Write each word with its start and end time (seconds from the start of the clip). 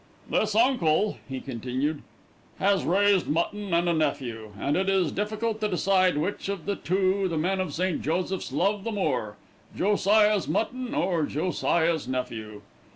"This 0.31 0.55
uncle," 0.55 1.19
he 1.29 1.39
continued, 1.39 2.01
"has 2.57 2.85
raised 2.85 3.27
mutton 3.27 3.71
and 3.71 3.87
a 3.87 3.93
nephew, 3.93 4.51
and 4.59 4.75
it 4.75 4.89
is 4.89 5.11
difficult 5.11 5.61
to 5.61 5.67
decide 5.67 6.17
which 6.17 6.49
of 6.49 6.65
the 6.65 6.75
two 6.75 7.27
the 7.27 7.37
men 7.37 7.59
of 7.59 7.71
St. 7.75 8.01
Joseph's 8.01 8.51
love 8.51 8.83
the 8.83 8.91
more: 8.91 9.35
Josiah's 9.77 10.47
mutton, 10.47 10.95
or 10.95 11.27
Josiah's 11.27 12.07
nephew. 12.07 12.63